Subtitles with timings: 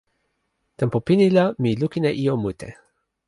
[0.77, 2.69] tenpo pini la mi lukin e ijo mute.